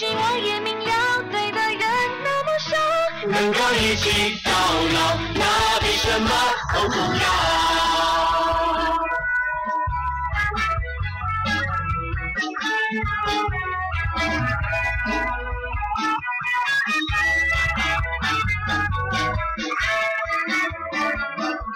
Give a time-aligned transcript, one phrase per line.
[0.00, 1.78] 其实我也明了，对的人
[2.24, 2.74] 那么少，
[3.28, 6.30] 能够一起到老，那比什么
[6.72, 7.22] 都重要。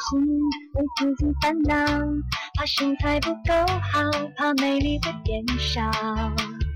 [0.01, 0.17] 是
[0.73, 1.77] 为自己烦恼，
[2.55, 3.53] 怕身材不够
[3.93, 4.01] 好，
[4.35, 5.91] 怕美丽会变少。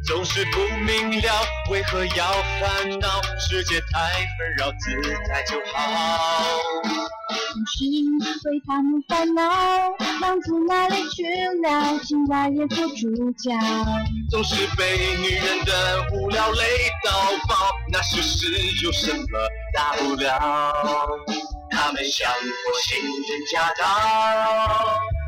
[0.08, 3.20] 总是不明了，为何要烦恼？
[3.38, 4.08] 世界太
[4.38, 6.19] 纷扰，自在就好。
[7.28, 7.84] 总是
[8.48, 9.42] 为他们烦恼，
[10.18, 11.24] 忙从哪里去
[11.62, 11.98] 了？
[12.02, 13.50] 情话也做主角。
[14.30, 17.12] 总是被女人的无聊累到
[17.47, 18.47] 爆，那事实
[18.82, 19.38] 有什么
[19.74, 20.72] 大不了？
[21.70, 22.41] 他们像火
[22.82, 23.84] 星人驾到，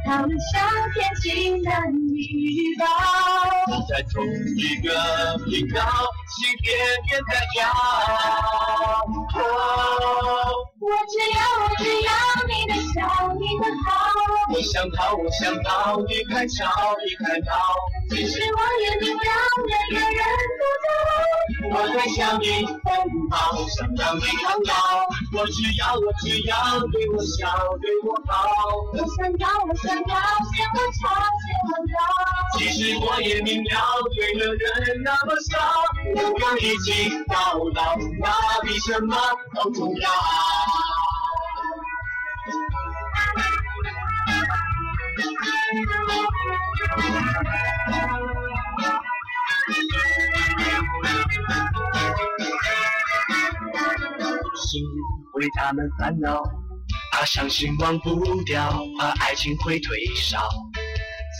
[0.06, 2.86] 他们像天气男女预报。
[3.70, 4.26] 都在同
[4.56, 4.90] 一个
[5.46, 5.80] 频道，
[6.26, 6.76] 心偏
[7.06, 7.70] 偏在跳。
[9.40, 9.46] 哦
[10.80, 12.10] 我只要，我只要
[12.48, 12.98] 你的笑，
[13.38, 13.88] 你的好。
[14.52, 17.52] 我想逃，我想逃，离开吵，离开闹。
[18.10, 19.22] 其实我也明了，
[19.68, 20.20] 人人人
[20.58, 20.88] 都在
[21.70, 22.82] 我在向你奔
[23.30, 24.74] 跑，想让你看到。
[25.32, 27.46] 我只要，我只要对我笑，
[27.80, 28.50] 对我好。
[28.94, 30.16] 我想要，我想要，
[30.50, 31.94] 嫌我吵，嫌我闹。
[32.58, 35.58] 其实我也明了，对的人那么少，
[36.14, 39.16] 能够一起到老，那比什么
[39.54, 40.10] 都重要。
[54.62, 54.78] 是
[55.34, 56.42] 为他们烦恼，
[57.12, 60.48] 怕伤心忘不掉，怕爱情会退烧。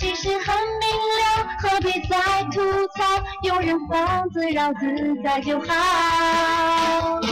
[0.01, 0.89] 其实很明
[1.21, 1.23] 了，
[1.61, 2.59] 何必再吐
[2.97, 3.05] 槽？
[3.43, 5.67] 有人放自扰自在就好。
[7.23, 7.29] 是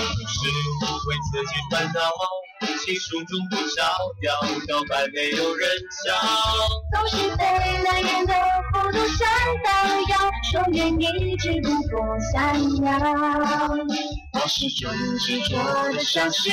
[1.08, 1.98] 为自己烦恼，
[2.84, 3.82] 情书中不着
[4.20, 4.34] 调，
[4.68, 5.66] 告白没有人
[6.04, 6.12] 笑。
[6.94, 7.42] 总是被
[7.82, 8.34] 男人的
[8.74, 9.26] 弧度闪
[9.64, 9.70] 到
[10.10, 10.12] 腰，
[10.52, 12.36] 说愿意只不过想
[12.82, 12.86] 要。
[14.34, 14.92] 我始终
[15.24, 15.56] 执着
[15.90, 16.52] 的相信，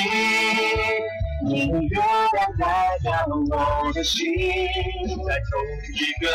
[1.48, 5.62] 你的月亮代表我的心，在同
[5.94, 6.26] 一个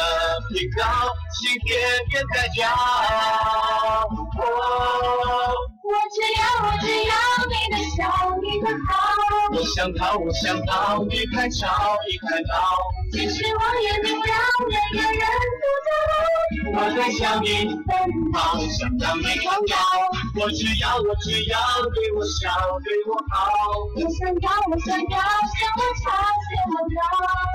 [0.49, 0.83] 频道，
[1.35, 1.69] 心偏
[2.09, 2.59] 偏在跳。
[4.37, 4.41] 我
[5.83, 7.11] 我只要，我只要
[7.51, 7.99] 你的笑，
[8.41, 8.89] 你的好。
[9.53, 11.67] 我想逃，我想逃，离开吵，
[12.07, 12.55] 离开闹。
[13.11, 14.25] 其实我也明了，
[14.69, 15.21] 人人人
[15.61, 15.89] 都在
[16.73, 19.75] 我在向你奔跑，想让你看到。
[20.39, 21.59] 我只要，我只要
[21.93, 22.49] 对我笑，
[22.83, 23.51] 对我好。
[23.95, 26.11] 我想要，我想要，嫌我吵，
[26.47, 26.99] 嫌我闹。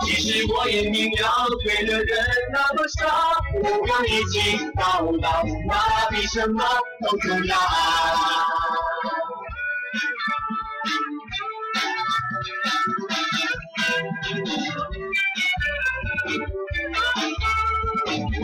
[0.04, 2.18] 其实我也明了，对的人
[2.52, 3.00] 那么少，
[3.62, 6.62] 能够一起到老，那比什么
[7.02, 7.56] 都重要。
[18.38, 18.42] 你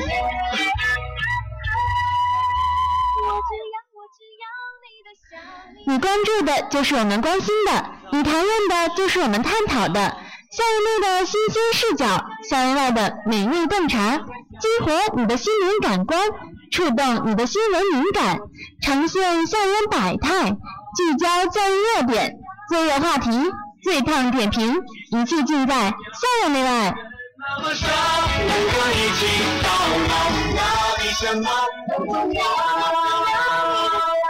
[5.05, 5.37] 的笑，
[5.87, 10.01] 你关注的就是我们关心的，你谈论的就是我们探讨的。
[10.51, 12.07] 校园内的新鲜视角，
[12.49, 16.21] 校园外的美味洞察，激活你的心灵感官，
[16.71, 18.39] 触动你的新闻敏感，
[18.83, 20.51] 呈现校园百态，
[20.97, 22.39] 聚焦教育热点，
[22.69, 23.31] 最热话题，
[23.83, 24.75] 最烫点评，
[25.11, 25.97] 一切尽在校
[26.43, 26.95] 园内外。
[27.55, 29.21] 那么少，能够一起
[29.63, 29.69] 到
[30.09, 30.13] 老，
[30.57, 30.61] 要
[30.99, 31.45] 你什么
[31.89, 32.41] 都重要？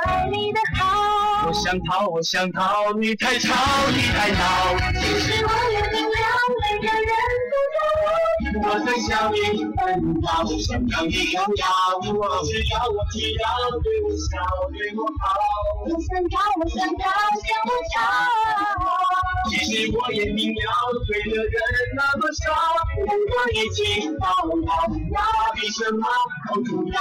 [0.04, 3.54] 爱你的好，我想逃，我想逃，你太吵，
[3.94, 4.38] 你太闹。
[5.00, 6.21] 其实我也明了，
[6.60, 7.10] 每个人
[7.50, 7.54] 都
[8.68, 9.38] 我在想你
[9.76, 13.44] 奔跑，想让你拥有我，只要我只要
[13.82, 14.30] 对我笑，
[14.72, 15.22] 对我好。
[15.84, 17.04] 我想逃，我想逃，
[17.38, 17.96] 想不逃。
[19.50, 20.60] 其实我也明了，
[21.06, 21.54] 对的人
[21.94, 22.42] 那么少，
[23.06, 23.80] 能够一起
[24.18, 24.26] 到
[24.66, 24.70] 老，
[25.10, 25.16] 那
[25.54, 26.06] 比什么
[26.48, 27.00] 更重要？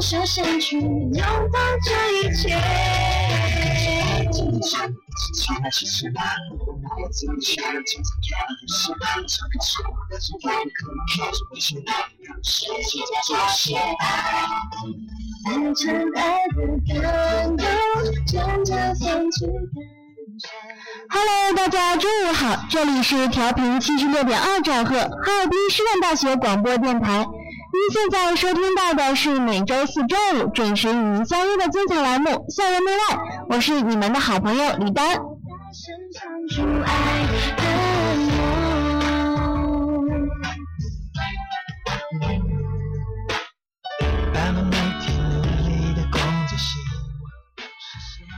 [0.00, 1.92] 手伸出，拥抱这
[2.28, 2.56] 一切。
[21.10, 27.26] Hello，大家中午好，这里是调频七十六点二兆赫，哈尔滨师范大学广播电台。
[27.72, 32.98] 您现在收听到的是每周四中午准时与您相约的精彩栏目《校园内外》，
[33.48, 35.16] 我是你们的好朋友李丹。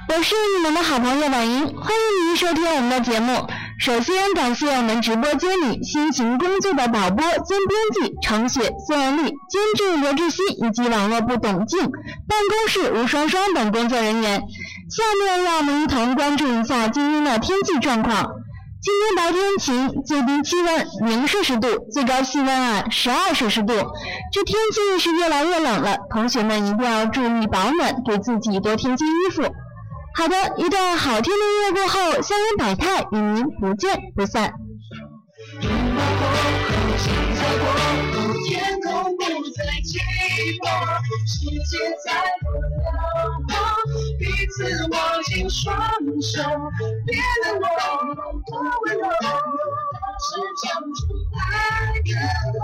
[0.08, 3.48] 我是你们的好朋友婉莹，欢迎您收听我们的节目。
[3.78, 14.40] 首先感谢我们直播间里辛勤工作的导播兼编辑程雪、孙丽、监制刘志熙以及网络部董静、办公室吴双双等工作人员。
[14.88, 18.30] 下面让我们一同关注一下今天的天气状况。
[18.82, 23.74] 今天白天晴，最低气温零摄氏度，最高气温啊十二摄氏度。
[24.32, 29.42] 这天气是越来越冷了，同学们一定要注意保暖，给自己多添些衣服。
[30.14, 34.52] 好的，一段好听的音乐过后，校园百态与您不见不散。
[35.60, 36.34] 拥抱过后，
[36.98, 37.76] 心在过后，
[38.46, 39.90] 天空不再寂
[40.60, 40.64] 寞，
[41.26, 41.34] 世
[41.68, 41.72] 界
[42.04, 42.06] 在
[42.44, 42.46] 我
[42.78, 42.84] 辽
[43.48, 43.50] 阔，
[44.18, 44.54] 彼此
[44.90, 45.64] 握紧双
[46.20, 46.42] 手，
[47.06, 47.10] 别
[47.44, 47.66] 冷落，
[48.46, 48.50] 多
[48.86, 49.04] 温柔，
[50.20, 50.28] 是
[50.62, 50.64] 唱
[50.94, 51.00] 出
[51.38, 51.40] 爱
[52.04, 52.08] 的
[52.58, 52.60] 大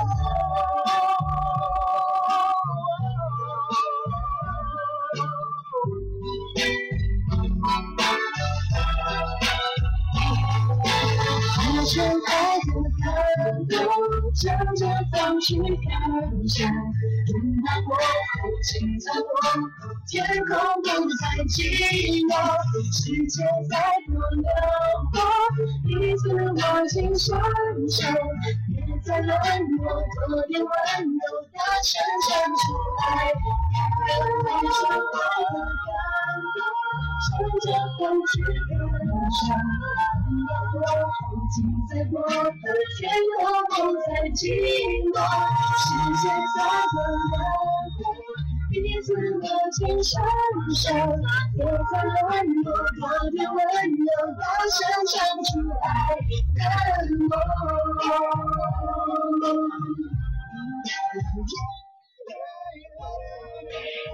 [11.88, 13.78] 声爱的感动，
[14.35, 15.64] 将这放去感
[16.47, 16.68] 伤。
[16.68, 17.33] 拥
[17.64, 18.02] 抱过后，
[18.62, 19.26] 心在过，
[20.07, 20.52] 天空
[20.83, 21.57] 不再寂
[22.28, 22.30] 寞，
[22.92, 23.73] 世界再
[24.07, 24.45] 多辽
[25.14, 25.16] 阔，
[25.87, 27.40] 彼此握紧双
[27.88, 28.04] 手，
[28.68, 29.33] 别再冷
[29.78, 29.88] 漠，
[30.28, 31.16] 多点温柔，
[31.54, 31.97] 大声
[32.28, 32.61] 唱出
[33.00, 35.57] 爱，爱出爱的
[35.88, 35.97] 感
[36.52, 36.61] 动，
[37.25, 37.26] 向
[37.64, 37.66] 着
[37.99, 38.45] 放去
[39.28, 39.44] 感伤。
[40.73, 41.04] 过后，
[41.50, 41.56] 尽
[41.87, 42.28] 在过后，
[42.99, 44.40] 天空不再寂
[45.12, 45.14] 寞，
[45.76, 45.85] 世
[46.23, 46.25] 界
[46.56, 46.58] 在
[46.92, 46.97] 多
[47.28, 47.37] 辽
[47.99, 48.00] 阔，
[48.70, 50.16] 彼此握紧双
[50.75, 50.88] 手，
[51.56, 52.16] 别再冷
[52.64, 52.66] 漠，
[52.99, 54.08] 多点温柔，
[54.38, 54.42] 大
[54.73, 54.76] 声
[55.12, 55.49] 唱出
[55.82, 55.87] 爱
[56.54, 56.58] 的
[57.18, 57.30] 梦。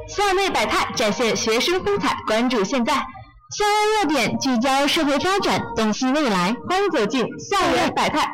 [0.08, 3.06] 校内百态展现学生风采，关注现在。
[3.54, 8.28] 校园热点聚焦社会发展，洞悉未来，欢迎走进校园百态。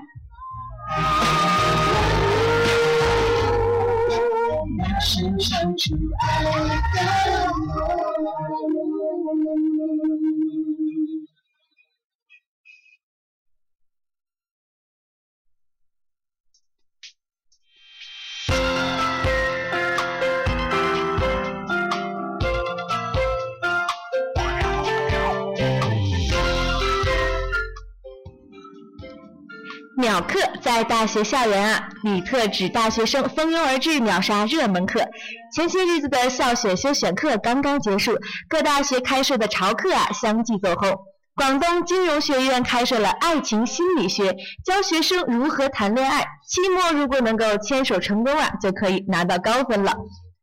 [30.01, 35.07] 秒课在大学校园啊，里特指大学生蜂拥而至秒杀热门课。
[35.55, 38.17] 前些日子的校选修选课刚刚结束，
[38.49, 40.91] 各大学开设的潮课啊相继走红。
[41.37, 46.27] 广东金融学院开设了爱情心理学，教学生如何谈恋爱。
[46.49, 49.95] 期末如果能够牵手成功啊，就可以拿到高分了。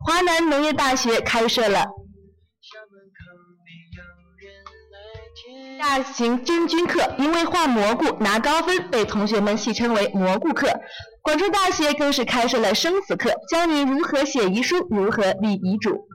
[0.06, 1.84] 华南农业大学开设了。
[5.90, 10.68] 大型真菌课，因为画蘑菇拿高分，被同学们戏称为“蘑菇课”。
[11.24, 16.06] 广州大学更是开设了生死课，教你如何写遗书，如何立遗嘱。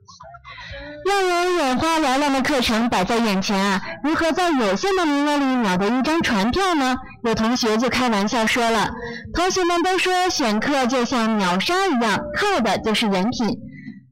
[1.06, 6.94] 让人眼花缭乱的课程摆在眼前啊，如何在有限的名额里秒得一张船票呢？
[7.24, 8.90] 有同学就开玩笑说了
[9.32, 13.58] ：“同学们都说选课就像秒杀一样，靠的就是人品，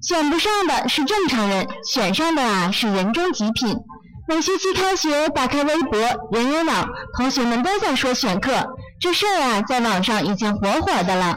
[0.00, 3.76] 选不上的是正常人，选上的啊是人中极品。”
[4.31, 5.99] 每学期开学，打开微博、
[6.31, 8.53] 人人网，同学们都在说选课，
[9.01, 11.37] 这事儿啊，在网上已经火火的了。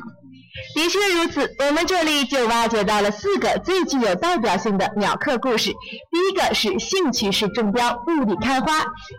[0.76, 5.72] 的确如此，我们这里就挖掘到了四个最具有代表性的秒课故事。
[6.12, 8.72] 第一个是兴趣是中标，雾里看花。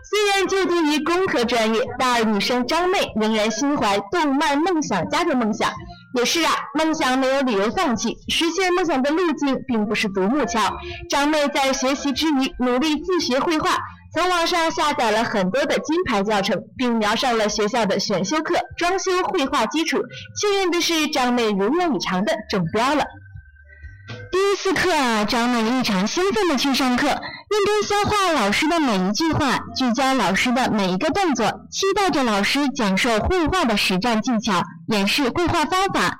[0.09, 5.69] 虽然就读于工科专业，大二女生张妹仍然心怀动漫梦想家的梦想。
[6.13, 10.61] 也是啊，梦想没有理由放弃，实现梦想的路径并不是独木桥。
[11.09, 13.77] 张妹在学习之余努力自学绘画，
[14.15, 19.97] 从网上下载了很多的金牌教程，并瞄上了学校的选修课——装修绘画基础。
[20.39, 23.03] 幸运的是，张妹如愿以偿的中标了。
[24.31, 27.19] 第一次课啊，张妹异常兴奋的去上课，认
[27.65, 36.19] 真消化老师的每一句话，聚焦老师的每一个动作，期待着老师讲授绘画的实战技巧，演示绘画方法。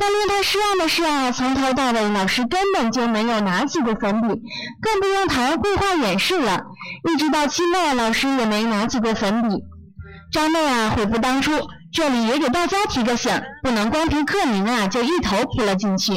[0.00, 4.28] 但令他失望的是啊，从头到尾老师根本就没有拿起过粉笔，
[4.80, 6.64] 更不用谈绘画演示了。
[7.12, 9.56] 一直到期末，老师也没拿起过粉笔。
[10.30, 11.52] 张妹啊，悔不当初。
[11.90, 16.12] 这里也给大家提个醒，不能光凭课名啊就一头扑了进去。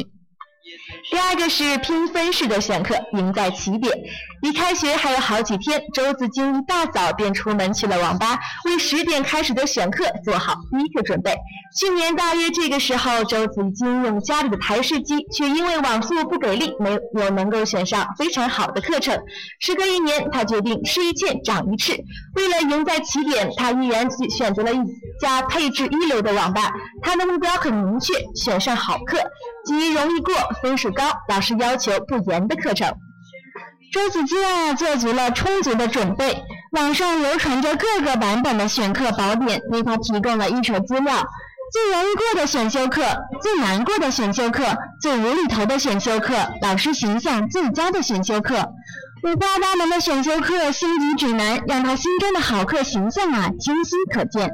[1.10, 3.98] 第二个是拼分式的选课，赢在起点。
[4.42, 11.36] 离开学还有好几天，周子金一大早便出门去了网吧，为十点开始的选课做好第一个准备。
[11.78, 19.18] 去年大约这个时候，周子金用家里的台式机，却因为网速不给力，没有能够选上非常好的课程。
[19.60, 21.94] 时隔一年，他决定吃一堑长一智，
[22.36, 24.80] 为了赢在起点，他毅然选择了一
[25.22, 26.72] 家配置一流的网吧。
[27.04, 29.20] 他的目标很明确，选上好课，
[29.66, 30.34] 即容易过、
[30.64, 32.92] 分数高、老师要求不严的课程。
[33.92, 36.44] 周子金啊，做足了充足的准备。
[36.72, 41.14] 网上流传着各个版本的选课宝典，为他提供了一手资料：
[41.74, 43.04] 最容易过的选修课，
[43.42, 44.64] 最难过的选修课，
[45.02, 48.56] 最无厘头的选修课，老师形象最佳的选修课，
[49.24, 54.50] 五花八门的选修课星级指南，让他心中的好课形象啊清晰可见。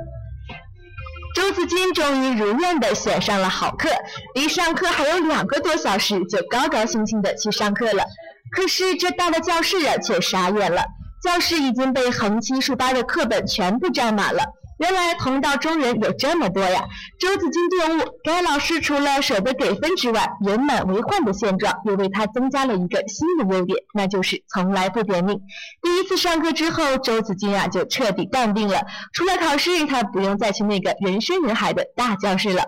[1.35, 3.89] 周子金终于如愿的选上了好课，
[4.33, 8.03] 离上课还有两个多小时，就高高兴兴的去上课了。
[8.51, 10.83] 可是这大的教室啊，却傻眼了。
[11.21, 14.43] 教室已经被横七竖八的课本全部占满了。
[14.79, 16.85] 原来同道中人有这么多呀！
[17.19, 25.41] 周子金顿悟，该老师除了舍得给分之外，人满为患的现状又为他增加了一个新的优点，那就是从来不点名。
[25.81, 28.79] 第一次上课之后，周子金啊就彻底淡定了。
[29.13, 32.63] 除了考试，他不用再去那个人山人海的大教室了。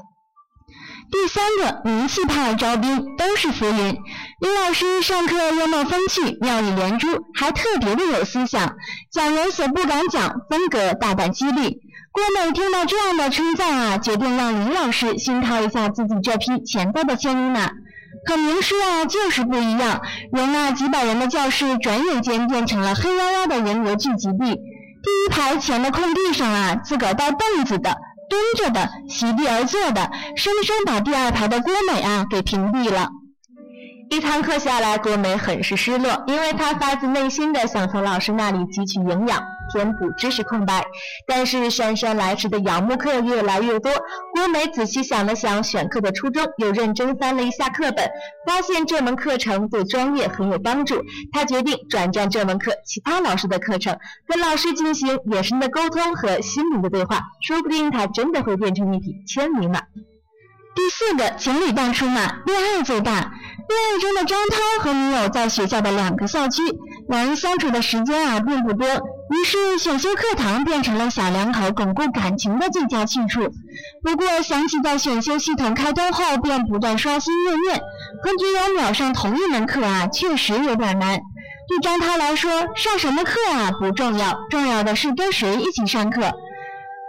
[1.12, 3.98] 第三个名气派招兵都是浮云。
[4.42, 8.76] 李老师上课幽默风趣，妙语连珠，还特别的有思想，
[9.12, 11.80] 讲人所不敢讲，风格大胆激励。
[12.12, 17.70] 郭美听到这样的称赞啊，决定让李老师熏陶一下自己这批潜在的千里马。
[18.26, 20.02] 可名师啊就是不一样，
[20.32, 24.56] 容纳几百人的教室，转眼间变成了黑压压的人流聚集地。
[25.02, 27.96] 第一排前的空地上啊，自个儿带凳子的。
[28.30, 33.10] 蹲着的，席地而坐的，生生把第二排的郭美啊给屏蔽了。
[34.12, 40.86] 一堂课下来，郭美很是失落，因为她发自内心的想从老师那里汲取营养，填补知识空白。
[41.28, 43.92] 但是姗姗来迟的仰慕课越来越多，
[44.34, 48.10] 郭美仔细想了想选课的初衷，又认真翻了一下课本，
[48.46, 51.04] 发现这门课程对专业很有帮助。
[51.32, 53.98] 她决定转战这门课其他老师的课程，
[54.28, 59.82] 跟老师进行眼神的沟通和心灵的对话，说不定她真的会变成一匹千里马。
[60.76, 63.34] 第四个情侣档出马，恋爱最大。
[63.68, 66.62] 恋爱中的张涛和女友在学校的两个校区，
[67.08, 73.42] 两人相处的时间啊并不多，于是选修课堂变成了小两口巩固感情的最佳去处。
[74.04, 77.80] 不过想起在选修系统开通后便不断刷新页面，
[78.24, 81.20] 和女友秒上同一门课啊，确实有点难。
[81.68, 86.22] 对张涛来说，上什么课啊不重要，重要的是跟谁一起上课。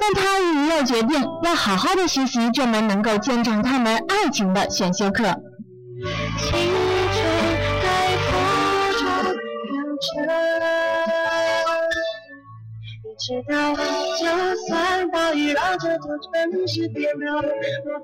[0.03, 5.25] 但他与女友决定要好好的学习这门能够见证他们爱情的选修课。
[6.01, 7.21] 青春
[7.83, 7.85] 在
[8.31, 8.33] 风
[8.97, 9.05] 中
[9.67, 9.69] 飘
[10.01, 10.09] 着，
[13.05, 13.53] 你知道，
[14.17, 14.25] 就
[14.67, 14.71] 算
[15.11, 17.41] 暴雨让这座城市颠倒，我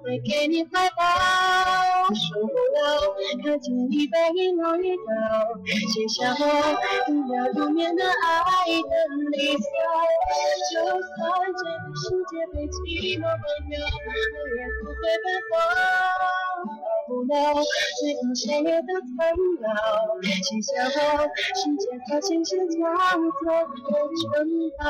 [0.02, 1.00] 会给你怀抱，
[2.12, 2.76] 受不了
[3.42, 5.02] 看见你背影老一道，
[5.64, 6.44] 写下我
[7.06, 8.10] 不要入眠的爱
[8.66, 8.92] 的
[9.32, 9.64] 离骚。
[10.70, 11.00] 就算
[11.56, 12.76] 这个世界被寂
[13.18, 13.32] 寞绑
[13.70, 13.72] 票，
[14.04, 14.08] 我
[14.52, 15.56] 也不会奔跑。
[17.06, 17.34] 不了
[18.00, 19.16] 随风潜越的苍
[19.60, 19.68] 老，
[20.22, 20.82] 写下
[21.14, 21.18] 我
[21.54, 22.74] 世界和情是交
[23.38, 23.88] 错的
[24.22, 24.24] 城
[24.78, 24.80] 堡。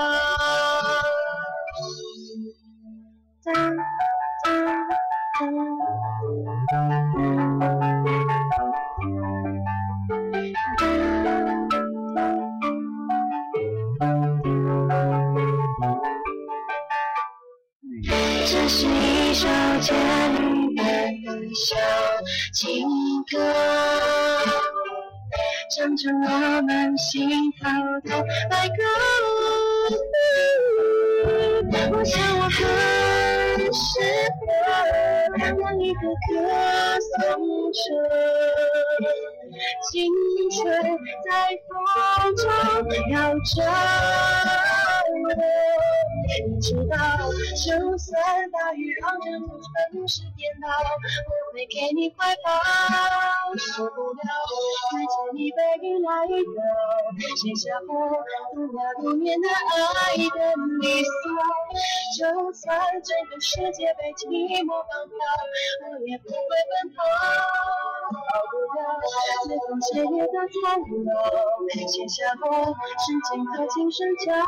[18.48, 19.46] 这是一首
[19.80, 19.94] 简
[20.34, 20.55] 单
[21.54, 21.76] 小
[22.52, 22.86] 情
[23.30, 23.38] 歌，
[25.76, 27.64] 唱着我们心头
[28.08, 28.74] 的白鸽。
[31.92, 32.52] 我想我很
[33.72, 33.84] 适
[34.40, 34.44] 合
[35.38, 36.34] 当一个歌
[37.00, 37.16] 颂
[37.72, 37.78] 者，
[39.90, 39.94] 青
[40.50, 40.58] 春
[41.24, 41.30] 在
[41.66, 41.70] 风
[42.36, 42.44] 中
[42.88, 43.56] 飘着。
[46.26, 46.96] 你知道，
[47.54, 49.46] 就算大雨让这座
[49.92, 52.50] 城市颠倒，我会给你怀抱。
[53.56, 54.20] 受不了
[54.90, 56.60] 看见你背影来到，
[57.36, 57.90] 写下我
[58.54, 61.08] 不要入眠的爱的离骚。
[62.18, 64.26] 就算整个世界被寂
[64.64, 65.16] 寞绑票，
[65.92, 67.02] 我也不会奔跑。
[68.26, 68.78] 逃不了
[69.44, 70.54] 随风写月的苍
[71.06, 71.08] 老，
[71.86, 74.46] 写下我时间和琴声交错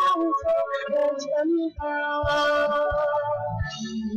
[0.90, 1.22] 的城
[1.78, 1.82] 堡。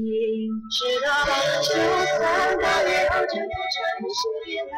[0.02, 1.06] 你知道，
[1.62, 1.70] 就
[2.18, 2.20] 算
[2.58, 4.76] 大雨让整座城市颠倒，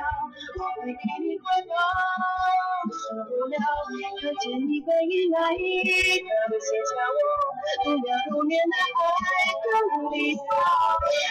[0.56, 1.72] 我会给你怀抱。
[2.84, 3.56] 受不了
[4.20, 5.58] 看见你背影来到，
[6.60, 7.18] 写下我
[7.80, 9.02] 不要入眠的爱
[9.64, 9.66] 的
[10.12, 10.42] 离骚。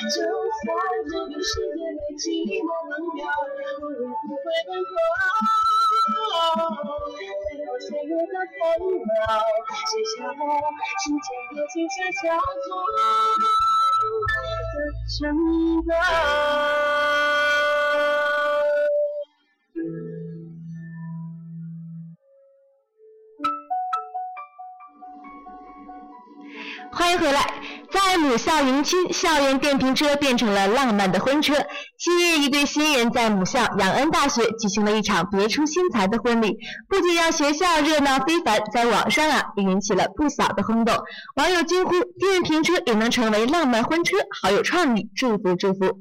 [0.09, 0.65] 就算
[1.07, 2.25] 这个世界被寂
[2.65, 3.29] 寞绑票，
[3.85, 4.95] 我也不会奔跑。
[7.53, 9.37] 最后岁月的苍老，
[9.87, 10.41] 写下我
[11.05, 14.75] 时间和青春交错的
[15.07, 15.21] 城
[15.87, 15.93] 堡。
[26.95, 27.41] 欢迎回来，
[27.91, 31.55] 在母校迎亲，校园电瓶车变成了浪漫的婚车。
[31.99, 36.59] 七日，一对新人在母校仰恩大学举行了一场别出心裁的婚礼，
[36.91, 40.95] 不仅让学校热闹非凡，在网上啊也引起了不小的轰动。
[41.37, 45.99] 网友惊呼：“电瓶车也能成为浪漫婚车，好有创意！”祝福祝福。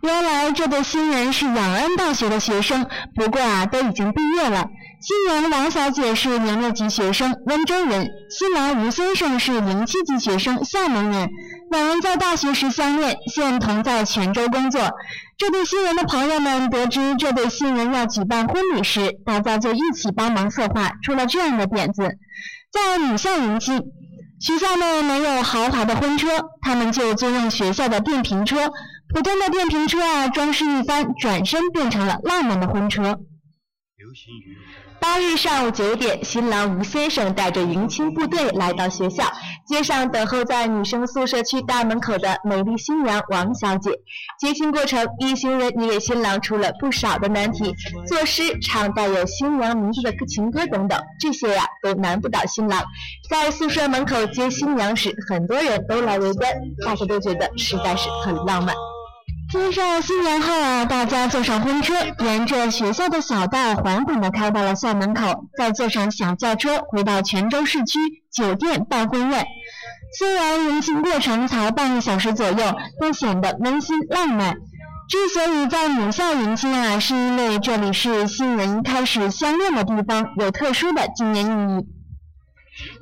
[0.00, 4.68] 原来这对新人是仰恩大学的学生，不过啊都已经毕业了。
[5.00, 11.30] 新人王小姐是年六级学生，温州人；新郎吴先生是零七级学生，厦门人。
[11.70, 14.90] 两人在大学时相恋，现同在泉州工作。
[15.36, 22.02] 这对新人的朋友们得知这对新人要举办婚礼时，大家就一起帮忙策划出了这样的点子：
[22.72, 23.80] 在母校迎亲，
[24.40, 26.28] 学校内没有豪华的婚车，
[26.60, 28.68] 他们就租用学校的电瓶车。
[29.14, 33.20] 普通的电瓶车啊，装饰一番，转身变成了浪漫的婚车。
[35.00, 39.24] 八日上午九点，新郎吴先生带着迎亲部队来到学校，
[39.66, 43.90] 街上等候在女生宿舍区大门口的美丽新娘王小姐。
[44.38, 47.74] 接亲过程，一行人也给新郎出了不少的难题，
[48.06, 52.82] 作诗、唱带有新娘名字的情歌等等，这些呀都难不倒新郎。
[53.30, 56.50] 在宿舍门口接新娘时，很多人都来围观，
[56.84, 58.74] 大家都觉得实在是很浪漫。
[59.50, 67.98] 接上新年后啊，大家坐上婚车，沿着学校的小道缓缓地开到了校门口，再坐上小轿车回到泉州市区
[68.30, 69.46] 酒店办婚宴。
[70.18, 74.54] 虽然迎亲过程才半个小时左右，但显得温馨浪漫。
[75.08, 81.97] 之所以在母校迎亲啊，是因为这里是新人开始相恋的地方，有特殊的纪念意义。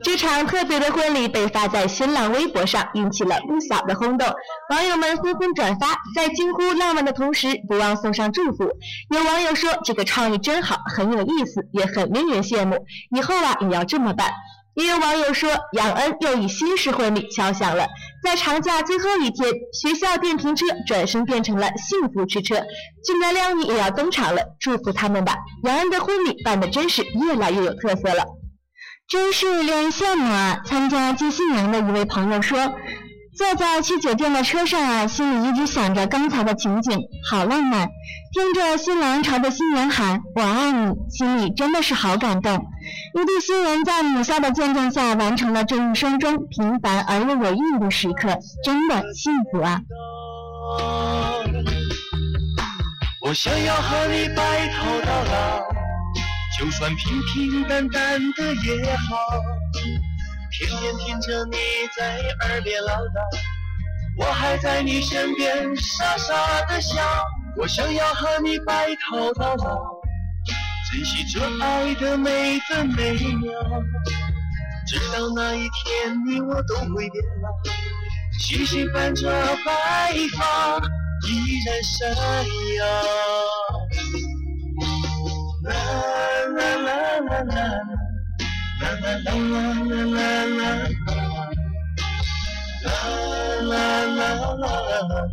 [0.03, 4.27] 这场特别的婚礼被发在新浪微博上，引起了不小的轰动。
[4.71, 8.65] 网友们纷纷转发，在惊呼浪漫的同时，不忘送上祝福。
[9.11, 12.77] 有网友说：“这个创意真好，很有意思，也很令人羡慕。
[13.17, 14.31] 以后啊，也要这么办。”
[14.77, 17.87] 也有网友说：“杨恩又以新式婚礼敲响了，
[18.23, 22.57] 在长假最后一天，学校电瓶车转身变成了幸福之车，
[23.03, 25.35] 俊男靓女也要登场了，祝福他们吧！
[25.65, 28.23] 杨恩的婚礼办的真是越来越有特色了。”
[29.09, 30.61] 真是令人羡慕啊！
[30.65, 32.59] 参加接新娘的一位朋友说，
[33.37, 36.99] 坐在去酒店的车上啊，心里一直想着刚才的情景，
[37.31, 37.89] 好浪漫。
[38.33, 42.53] 听着新郎朝着新娘喊“我爱你”，心里真的是好感动。
[42.55, 49.81] 一对新人在母校的见证下，完成了这一生中平凡而又有意义的时刻，真的幸福啊！
[53.23, 55.76] 我想要和你白头到老。
[56.59, 59.41] 就算平平淡淡的也好，
[60.51, 61.59] 天天听着你
[61.95, 62.17] 在
[62.49, 63.21] 耳边唠叨，
[64.19, 67.03] 我还在你身边傻傻的笑。
[67.59, 70.01] 我想要和你白头到老，
[70.91, 73.53] 珍惜这爱的每分每秒，
[74.87, 77.51] 直到那一天你我都会变老，
[78.41, 79.31] 星星伴着
[79.65, 80.79] 白发
[81.29, 82.15] 依然闪
[82.79, 83.46] 耀。
[89.27, 91.19] 啦啦啦啦啦啦
[92.83, 92.95] 啦
[93.61, 95.27] 啦啦啦啦啦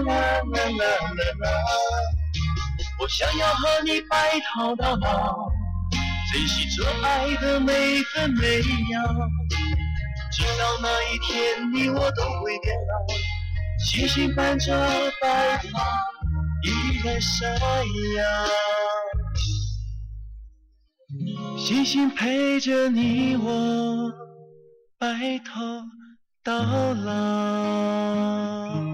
[0.00, 1.46] 啦啦啦啦啦
[2.98, 4.14] 我想要和你白
[4.54, 5.50] 头到老，
[6.32, 9.02] 珍惜这爱的每分每秒，
[10.32, 12.94] 直到那一天你我都会变老，
[13.84, 14.72] 星星伴着
[15.20, 15.80] 白发
[16.62, 17.52] 依然闪
[18.16, 18.22] 耀，
[21.56, 24.12] 星星陪着你我
[24.98, 25.54] 白头
[26.44, 26.54] 到
[26.92, 28.85] 老。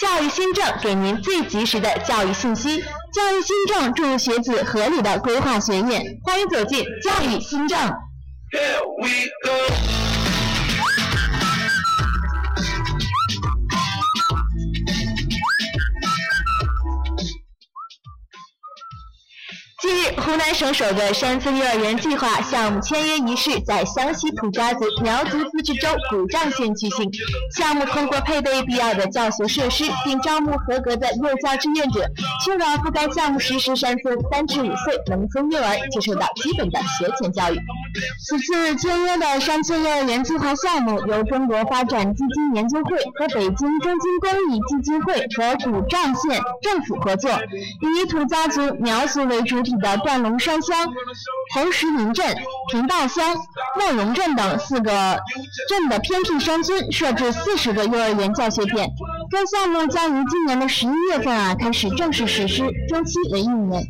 [0.00, 2.80] 教育新政给您最及时的教育信息。
[3.12, 6.02] 教育新政助学子合理的规划学业。
[6.24, 7.78] 欢迎走进教育新政。
[8.50, 9.08] Here we
[9.42, 10.03] go.
[20.16, 27.10] 湖南省首个山村幼儿园计划项目签约仪式在湘西土家族苗族自治州古丈县举行。
[27.56, 32.06] 项目通过配备必要的教学设施，并招募合格的幼教志愿者，
[32.44, 37.58] 确保覆盖项目实施山村三至五岁农村幼儿接受到基本的学前教育。
[38.26, 50.92] 此次签约的山村幼儿园计划项目由中国发展基金研究会和北京中金公益基金会和古丈县政府合作，以土家族苗族为主体的灌龙山乡、
[51.54, 52.36] 红石林镇、
[52.70, 53.34] 平坝乡、
[53.80, 55.18] 万荣镇等四个
[55.66, 58.86] 镇的偏僻山村设置四十个幼儿园教学点。
[59.30, 63.82] 该项目将于今年的十一月份啊开始正式实施，周期为一年。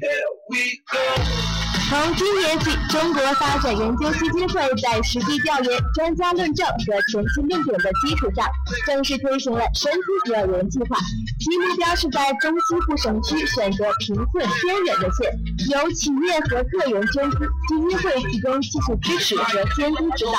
[1.88, 8.46] 从今年起，中国发展研究基金会在实地调研、专家论证和前期论点的基础上，
[8.86, 10.96] 正式推行了深资幼儿园计划。
[11.38, 15.38] 其目标是在中西部省区选择贫困偏远的县，
[15.70, 20.32] 由企业和个人捐资，基金会提供技术支持和监督指导，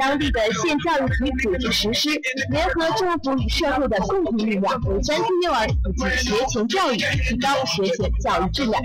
[0.00, 2.10] 当地的县教育局组织实施，
[2.50, 8.82] 联合政府与社会的共同力量，为山区幼儿以及学前教育提高学前教育质量。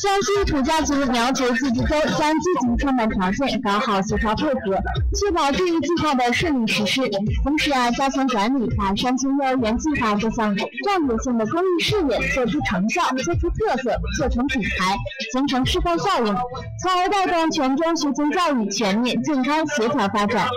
[0.00, 4.78] 湘西土家组要求自治州将积极创办条件，搞好协调配合，
[5.14, 7.02] 确保这一计划的顺利实施。
[7.42, 14.96] 同时啊，加强管理，把山村幼儿园计划这项战略性的公益事业做出成效、做出特色、做成品牌，
[15.32, 16.34] 形成示范效应，
[16.82, 20.48] 从而带动全中学前教育全面、健康、协调发展。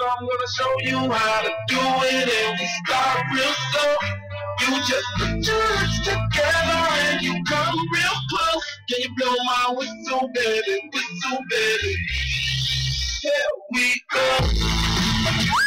[8.87, 10.89] Can you blow my whistle, baby?
[10.93, 11.95] Whistle, baby.
[13.21, 13.31] Here
[13.71, 15.64] we go.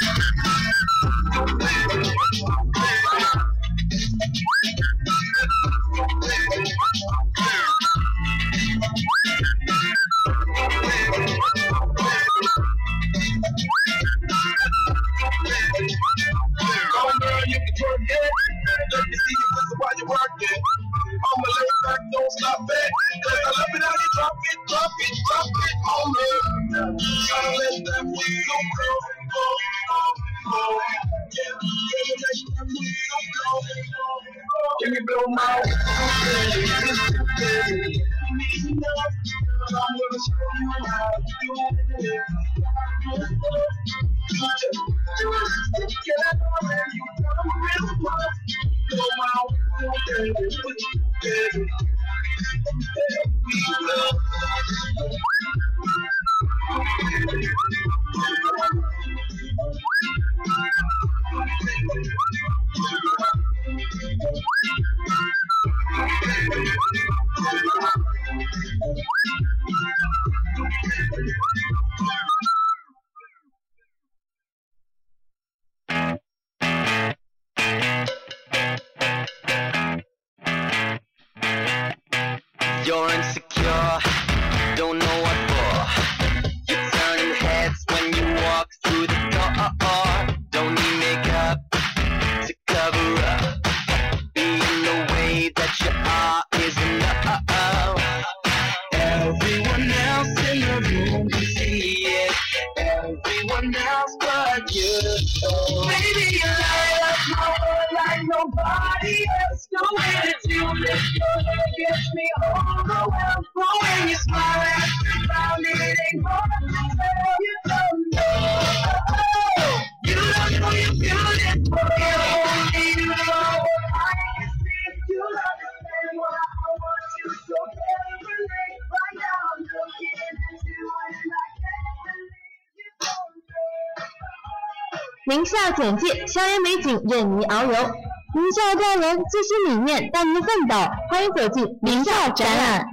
[136.38, 140.76] 校园美景任你遨游，名校调研自新理念带您奋斗。
[141.10, 142.86] 欢迎走进名校展览。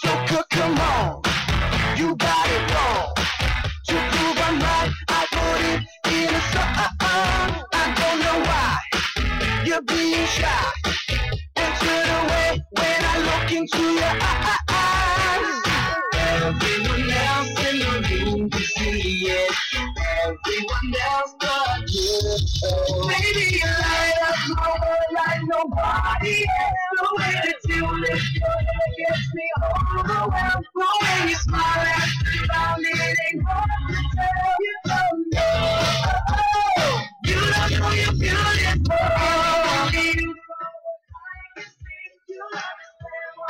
[0.00, 0.76] So c- come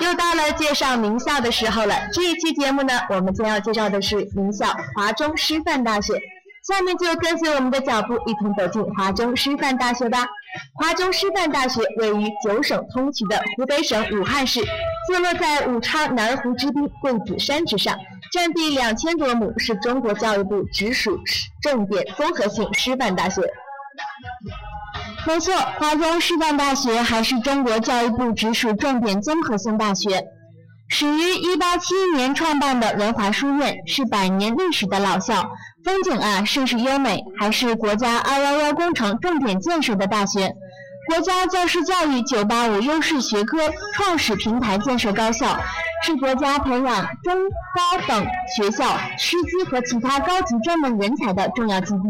[0.01, 2.09] 又到了介绍名校的时候了。
[2.13, 6.21] 这一期节目呢，我们将要介绍的是名校华中师范大学。
[6.67, 10.27] 下面就跟随我们的脚步，一同走进华中师范大学吧。
[10.75, 14.61] 华中师范大学位于九省通衢的湖北省武汉市，
[15.07, 17.95] 坐落在武昌南湖之滨桂子山之上，
[18.33, 21.19] 占地两千多亩，是中国教育部直属
[21.61, 23.43] 重点综合性师范大学。
[25.27, 30.25] 没错，华中师范大学还是中国教育部直属重点综合性大学，
[30.89, 31.21] 始于
[31.57, 35.51] 187年创办的文华书院，是百年历史的老校，
[35.85, 40.55] 风景啊甚是优美，还是国家211工程重点建设的大学，
[41.09, 43.59] 国家教师教育985优势学科
[43.95, 45.59] 创始平台建设高校，
[46.03, 47.35] 是国家培养中
[47.75, 52.09] 高等学校师资和其他高级专门人才的重要基地。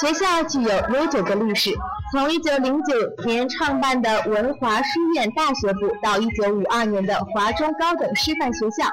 [0.00, 1.70] 学校具有悠久的历史，
[2.12, 8.86] 从1909年创办的文华书院大学部，到1952年的华中高等师范学校，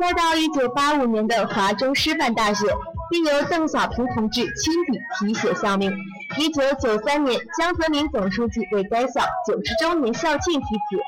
[0.00, 2.66] 再到1985年的华中师范大学，
[3.10, 5.92] 并由邓小平同志亲笔题写校名。
[6.36, 10.98] 1993年，江泽民总书记为该校九十周年校庆题词。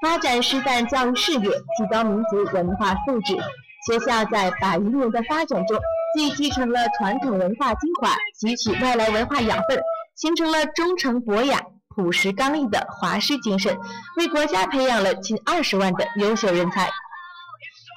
[0.00, 3.36] 发展师范教育事业，提高民族文化素质。
[3.86, 5.76] 学校在百余年的发展中，
[6.14, 9.80] 既继承了传统文化精华，汲取外来文化养分，
[10.14, 13.76] 形成了忠诚博雅、朴实刚毅的华师精神，
[14.18, 16.88] 为国家培养了近二十万的优秀人才。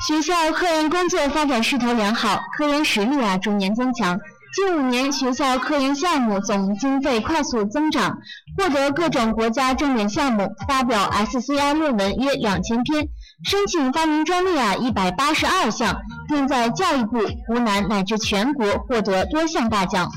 [0.07, 4.19] 学校科研工作发展势头良好，科研实力啊逐年增强。
[4.55, 8.17] 近五年，学校科研项目总经费快速增长，
[8.57, 13.07] 获得各种国家重点项目，发表 SCI 论文约两千篇，
[13.45, 15.95] 申请发明专利啊一百八十二项，
[16.27, 20.09] 并在教育部、湖南乃至全国获得多项大奖。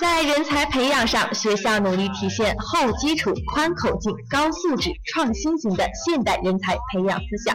[0.00, 7.54] 在人才培养上，学校努力体现厚基础、宽口径、高素质、创新型的现代人才培养思想，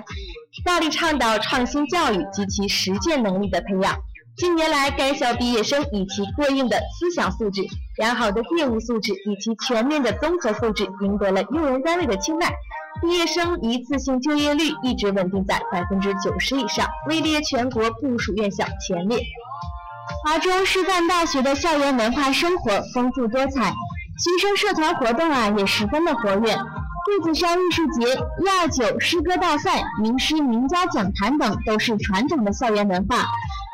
[0.64, 3.98] 大力倡导创新教育及其实践能力的培养。
[4.38, 7.64] 近年来，该校毕业生以其过硬的思想素质、
[7.98, 12.54] 良好的业务素质以及全面的综合素质，赢得了用人单位的青睐。
[13.02, 19.18] 毕业生一次性就业率一直稳定在百分之九十以上，位列全国部属院校前列。
[20.26, 23.72] 华中师范大学的校园文化生活丰富多彩，
[24.18, 26.58] 学生社团活动啊也十分的活跃。
[27.06, 33.18] 桂子山艺术节、一二九诗歌大赛、名师名家讲坛等都是传统的校园文化。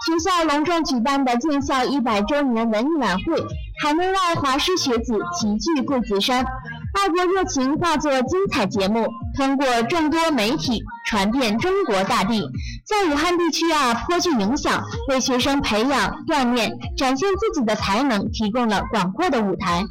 [0.05, 3.41] 学校隆重举办的建校一百周年文艺晚会，
[3.81, 6.45] 海内外华师学子齐聚桂子山，
[6.93, 12.43] 爱国热情化作精彩节目，通过众多媒体传遍中国大地，
[12.85, 19.83] 在武汉地区啊颇具影响，为学生培养、锻炼、展现自己的才能提供了广阔的舞台。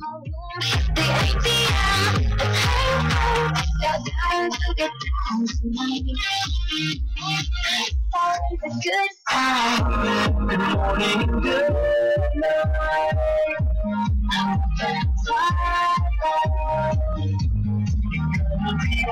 [18.89, 19.05] We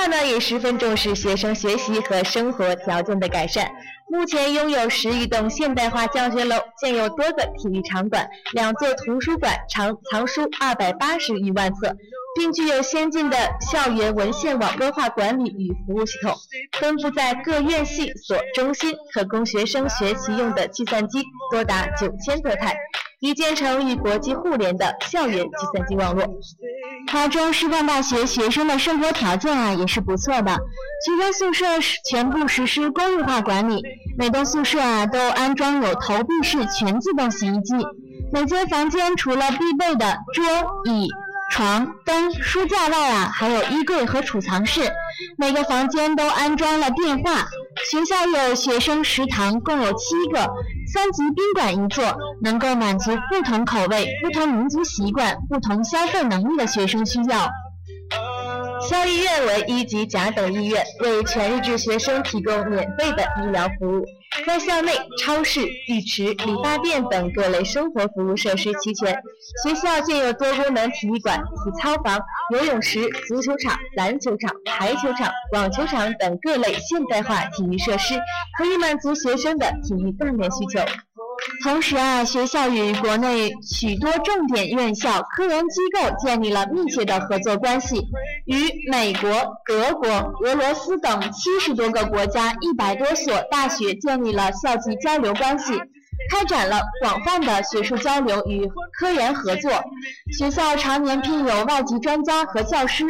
[0.00, 3.70] 那呢也十分重视学生学习和生活条件的改善。
[4.08, 11.94] 目前拥有十余栋现代化教学楼，建有多个体育场馆、两座图书馆，藏藏书二百八十余万册，
[12.38, 13.36] 并具有先进的
[13.70, 16.34] 校园文献网优化管理与服务系统。
[16.78, 22.76] 分布在各院系所中心，可供学生学习用的计算机多达九千多台，
[23.20, 26.24] 已建成与国际互联的校园计算机网络。
[27.10, 30.52] 华中师范大学学生的生活条件啊也是不错的，
[31.04, 31.64] 学生宿舍
[32.08, 33.82] 全部实施公寓化管理，
[34.16, 37.74] 每栋宿舍啊都安装有投币式全自动洗衣机，
[38.32, 40.44] 每间房间除了必备的桌
[40.84, 41.08] 椅、
[41.50, 44.90] 床、灯、书架外啊，还有衣柜和储藏室，
[45.36, 47.44] 每个房间都安装了电话。
[47.90, 50.48] 学校有学生食堂，共有七个，
[50.92, 57.50] 三级宾馆一座，能够满足不同口味、不同民族习惯、不同消费能力的学生需要。
[58.88, 64.04] 校医院为一级甲等医院，为全日制学生提供免费的医疗服务。
[64.46, 69.12] 在校内，超市、浴池、理发店等各类生活服务设施齐全。
[69.64, 72.18] 学校建有多功能体育馆、体操房、
[72.52, 78.14] 游泳池、足球场、篮球场、排球场、网球场等各类现代化体育设施，
[78.56, 80.80] 可以满足学生的体育锻炼需求。
[81.62, 88.02] 同时啊，学校与国内许多重点院校、科研机构建立了密切的合作关系，
[88.46, 89.30] 与美国、
[89.66, 90.08] 德国、
[90.44, 95.72] 俄罗斯等七十多个国家一百多所大学建立了校际交流关系，
[96.30, 99.70] 开展了广泛的学术交流与科研合作。
[100.38, 103.04] 学校常年聘有外籍专家和教师。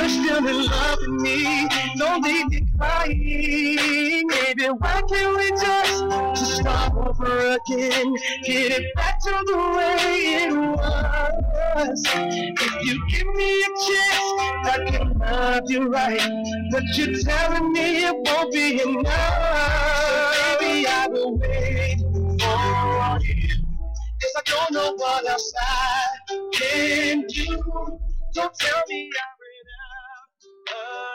[0.00, 1.68] You're still in love with me.
[1.98, 4.28] Don't leave me crying.
[4.28, 8.14] Baby, why can't we just, just start over again?
[8.42, 12.02] Get it back to the way it was.
[12.16, 16.18] If you give me a chance, I can love you right.
[16.70, 20.34] But you're telling me it won't be enough.
[20.34, 21.98] So baby, I will wait
[22.40, 23.48] for you.
[24.22, 28.00] Cause I don't know what else I can do.
[28.32, 29.39] Don't tell me I'm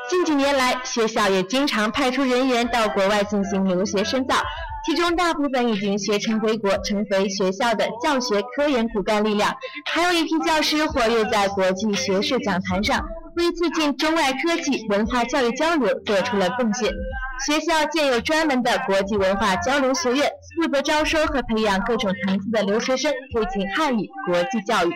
[0.07, 4.35] 近几年来，学校也经常派出人员到国外进行留学深造，
[4.85, 9.51] 其中大部分已经学成归国，成为学校的教学科研骨干力量。
[9.91, 13.03] 还有一批教师活跃在国际学术讲坛上，
[13.35, 16.91] 为促进中外科技文化教育交流做出了贡献。
[17.47, 24.91] 学校建有专门的国际文化交流学院，负责招收和培养各种层次的留学生，推进汉语国际教育。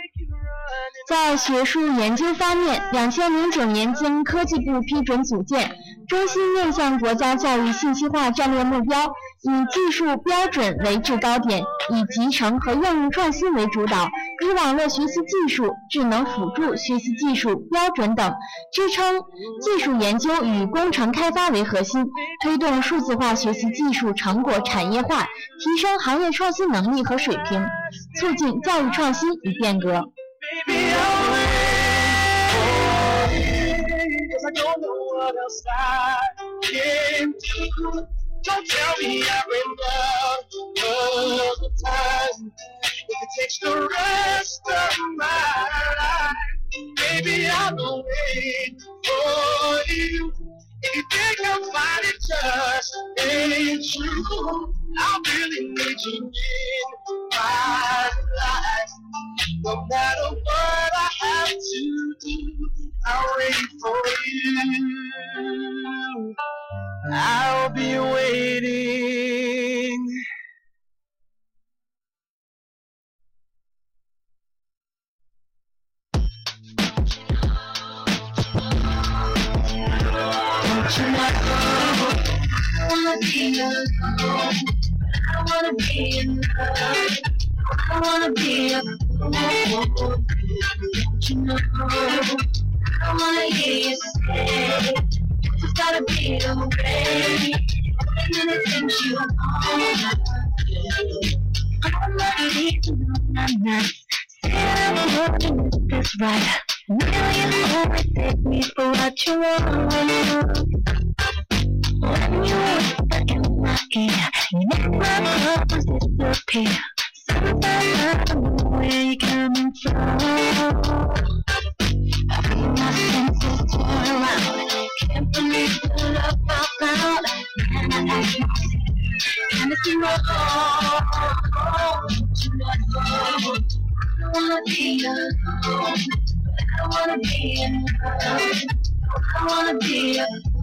[1.10, 5.72] 在学术研究方面，两千零九年经科技部批准组建，
[6.08, 9.06] 中心面向国家教育信息化战略目标，
[9.42, 14.08] 以技术标准为制高点，以集成和应用创新为主导，
[14.46, 18.32] 以网络学习技术、智能辅助学习技术标准等
[18.72, 19.20] 支撑
[19.64, 22.06] 技术研究与工程开发为核心，
[22.44, 27.66] 推动数字化学习技术成果产业化，提升行业创新能力和水平，
[28.20, 30.04] 促进教育创新与变革。
[34.32, 36.20] Cause I don't know what else I
[36.64, 38.08] can do.
[38.44, 40.46] Don't tell me I'm in love
[40.86, 42.52] all the time.
[42.84, 45.68] If it takes the rest of my
[46.00, 46.36] life,
[46.98, 48.04] baby, I will
[48.36, 50.49] wait for you.
[50.82, 51.04] If you
[51.46, 54.74] I'm fine, it just ain't true.
[54.98, 56.32] I really need you in
[57.32, 58.10] my
[58.40, 58.92] life.
[59.64, 62.70] No matter what I have to do,
[63.06, 66.36] I'll wait for you.
[67.12, 68.99] I'll be waiting.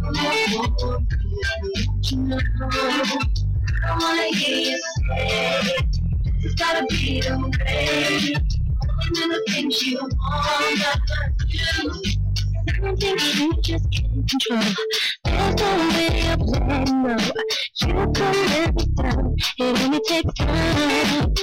[0.08, 0.78] I
[3.98, 5.76] wanna hear you say
[6.38, 8.34] it's gotta be the way.
[8.34, 10.96] And then the things you want, I
[11.48, 11.58] do.
[12.68, 14.62] I don't think you just can control.
[15.24, 17.16] There's no way of letting go.
[17.80, 19.36] You can let me down.
[19.58, 21.34] It only takes time.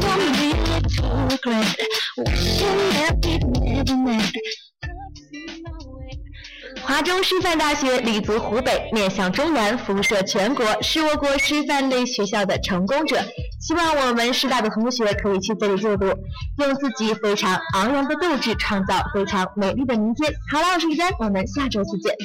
[0.00, 0.28] Gonna
[1.42, 1.76] regret.
[2.18, 4.32] Wishing that we never met.
[6.88, 13.20] 华中师范大学立足湖北，面向中原，辐射全国，是我国师范类学校的成功者。
[13.60, 16.06] 希望我们师大的同学可以去这里就读，
[16.56, 20.32] 用自己非常昂扬的斗志，创造非常美丽的明天。
[20.50, 22.16] 好了，我是李丹，我们下周再见。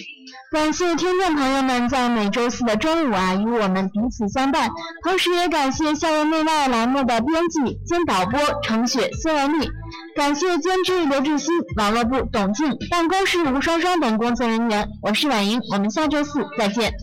[0.50, 4.72] 感谢听众朋友们在每周四的中午啊与我们彼此相伴，
[5.04, 9.70] 同时也感谢校园内外栏目的编辑兼导播程雪、孙文丽，
[10.16, 14.88] 感谢监制刘志新网络部董静办公室吴双双等工作人员。
[15.02, 16.94] 我是婉莹我们下周四再见。